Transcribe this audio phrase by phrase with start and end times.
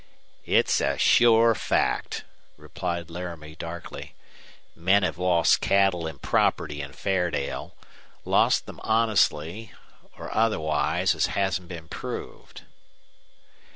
[0.47, 2.23] "It's a sure fact,"
[2.57, 4.15] replied Laramie, darkly.
[4.75, 7.75] "Men have lost cattle an' property in Fairdale
[8.25, 9.73] lost them honestly
[10.17, 12.63] or otherwise, as hasn't been proved.